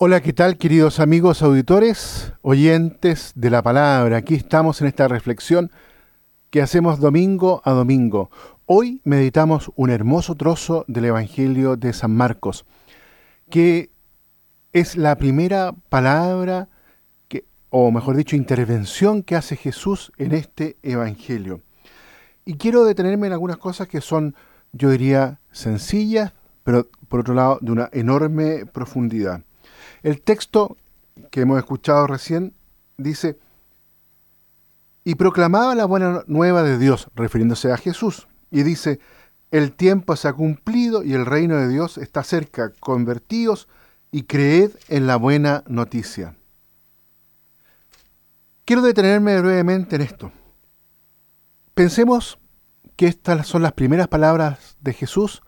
[0.00, 4.18] Hola, ¿qué tal queridos amigos auditores, oyentes de la palabra?
[4.18, 5.72] Aquí estamos en esta reflexión
[6.50, 8.30] que hacemos domingo a domingo.
[8.66, 12.64] Hoy meditamos un hermoso trozo del Evangelio de San Marcos,
[13.50, 13.90] que
[14.72, 16.68] es la primera palabra,
[17.26, 21.62] que, o mejor dicho, intervención que hace Jesús en este Evangelio.
[22.44, 24.36] Y quiero detenerme en algunas cosas que son,
[24.70, 29.42] yo diría, sencillas, pero por otro lado, de una enorme profundidad.
[30.02, 30.76] El texto
[31.30, 32.54] que hemos escuchado recién
[32.96, 33.38] dice,
[35.04, 39.00] y proclamaba la buena nueva de Dios, refiriéndose a Jesús, y dice,
[39.50, 43.68] el tiempo se ha cumplido y el reino de Dios está cerca, convertíos
[44.10, 46.36] y creed en la buena noticia.
[48.64, 50.32] Quiero detenerme brevemente en esto.
[51.72, 52.38] Pensemos
[52.96, 55.42] que estas son las primeras palabras de Jesús,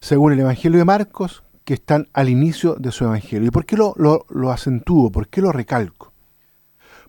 [0.00, 3.46] según el Evangelio de Marcos, que están al inicio de su Evangelio.
[3.46, 5.12] ¿Y por qué lo, lo, acentúo?
[5.12, 6.12] ¿Por qué lo recalco?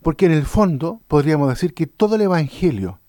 [0.03, 2.99] Porque en el fondo podríamos decir que todo el Evangelio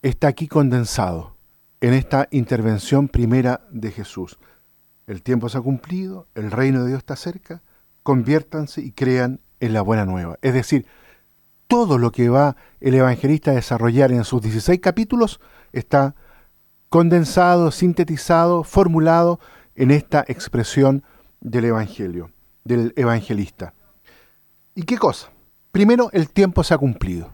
[0.00, 1.36] está aquí condensado
[1.82, 4.38] en esta intervención primera de Jesús.
[5.06, 7.62] El tiempo se ha cumplido, el reino de Dios está cerca,
[8.02, 10.38] conviértanse y crean en la buena nueva.
[10.40, 10.86] Es decir,
[11.66, 15.40] todo lo que va el evangelista a desarrollar en sus 16 capítulos
[15.72, 16.14] está
[16.88, 19.40] condensado, sintetizado, formulado
[19.76, 21.02] en esta expresión
[21.40, 22.30] del Evangelio,
[22.64, 23.74] del evangelista.
[24.74, 25.30] ¿Y qué cosa?
[25.72, 27.32] Primero, el tiempo se ha cumplido.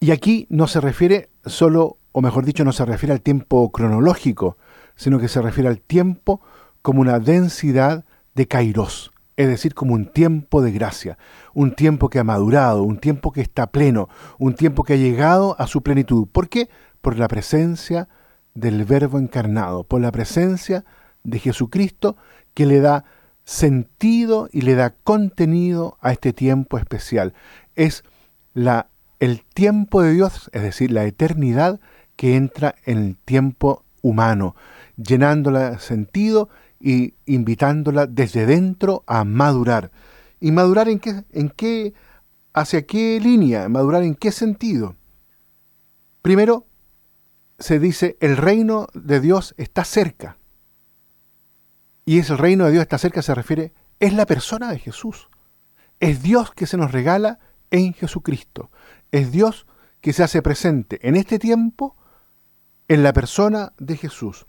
[0.00, 4.56] Y aquí no se refiere solo, o mejor dicho, no se refiere al tiempo cronológico,
[4.96, 6.40] sino que se refiere al tiempo
[6.82, 11.18] como una densidad de kairos, es decir, como un tiempo de gracia,
[11.54, 15.56] un tiempo que ha madurado, un tiempo que está pleno, un tiempo que ha llegado
[15.58, 16.26] a su plenitud.
[16.30, 16.68] ¿Por qué?
[17.00, 18.08] Por la presencia
[18.54, 20.84] del Verbo encarnado, por la presencia
[21.24, 22.16] de Jesucristo
[22.54, 23.04] que le da
[23.44, 27.34] sentido y le da contenido a este tiempo especial.
[27.74, 28.04] Es
[28.54, 31.80] la, el tiempo de Dios, es decir, la eternidad
[32.16, 34.54] que entra en el tiempo humano,
[34.96, 39.90] llenándola de sentido y invitándola desde dentro a madurar.
[40.40, 41.92] ¿Y madurar en qué, en qué,
[42.54, 43.68] hacia qué línea?
[43.68, 44.96] ¿Madurar en qué sentido?
[46.22, 46.66] Primero,
[47.58, 50.38] se dice, el reino de Dios está cerca
[52.04, 55.28] y es el reino de Dios está cerca, se refiere, es la persona de Jesús.
[56.00, 57.38] Es Dios que se nos regala
[57.70, 58.70] en Jesucristo.
[59.12, 59.66] Es Dios
[60.00, 61.96] que se hace presente en este tiempo
[62.88, 64.46] en la persona de Jesús.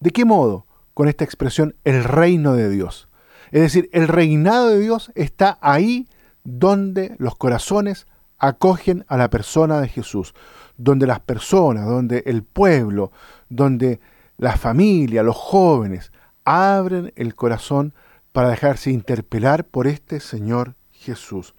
[0.00, 0.66] ¿De qué modo?
[0.94, 3.08] Con esta expresión, el reino de Dios.
[3.50, 6.08] Es decir, el reinado de Dios está ahí
[6.44, 8.06] donde los corazones
[8.38, 10.34] acogen a la persona de Jesús,
[10.76, 13.12] donde las personas, donde el pueblo,
[13.48, 14.00] donde
[14.38, 16.12] la familia, los jóvenes,
[16.48, 17.92] abren el corazón
[18.32, 21.54] para dejarse interpelar por este Señor Jesús.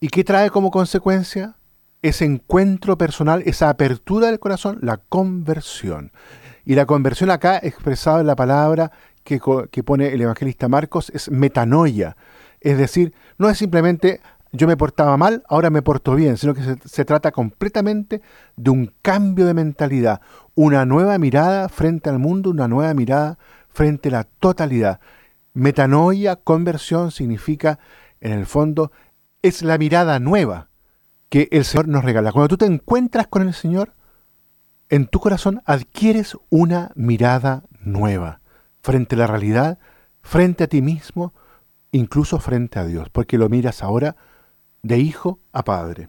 [0.00, 1.56] ¿Y qué trae como consecuencia?
[2.02, 6.12] Ese encuentro personal, esa apertura del corazón, la conversión.
[6.64, 8.92] Y la conversión acá, expresada en la palabra
[9.24, 12.16] que, que pone el evangelista Marcos, es metanoia.
[12.60, 14.20] Es decir, no es simplemente
[14.52, 18.20] yo me portaba mal, ahora me porto bien, sino que se, se, trata completamente
[18.56, 20.20] de un cambio de mentalidad,
[20.56, 23.38] una nueva mirada frente al mundo, una nueva mirada
[23.72, 25.00] frente a la totalidad.
[25.52, 27.78] Metanoia, conversión, significa,
[28.20, 28.92] en el fondo,
[29.42, 30.68] es la mirada nueva
[31.28, 32.32] que el Señor nos regala.
[32.32, 33.94] Cuando tú te encuentras con el Señor,
[34.88, 38.40] en tu corazón adquieres una mirada nueva
[38.82, 39.78] frente a la realidad,
[40.22, 41.32] frente a ti mismo,
[41.92, 44.16] incluso frente a Dios, porque lo miras ahora
[44.82, 46.08] de hijo a padre.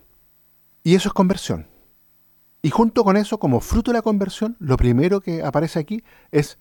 [0.83, 1.67] Y eso es conversión.
[2.63, 6.59] Y junto con eso, como fruto de la conversión, lo primero que aparece aquí es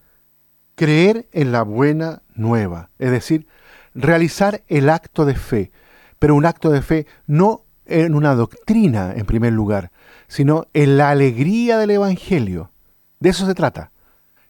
[0.80, 3.46] creer en la buena nueva, es decir,
[3.94, 5.72] realizar el acto de fe,
[6.18, 9.90] pero un acto de fe no en una doctrina en primer lugar,
[10.26, 12.70] sino en la alegría del Evangelio.
[13.18, 13.92] De eso se trata,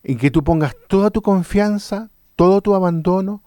[0.05, 3.43] en que tú pongas toda tu confianza, todo tu abandono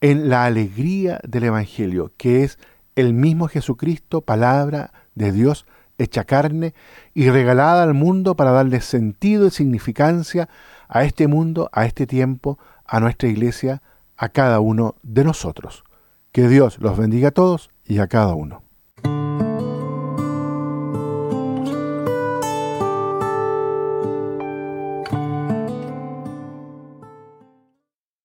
[0.00, 2.58] en la alegría del Evangelio, que es
[2.96, 5.66] el mismo Jesucristo, palabra de Dios
[5.98, 6.74] hecha carne
[7.14, 10.48] y regalada al mundo para darle sentido y significancia
[10.88, 13.82] a este mundo, a este tiempo, a nuestra iglesia,
[14.16, 15.84] a cada uno de nosotros.
[16.32, 18.63] Que Dios los bendiga a todos y a cada uno.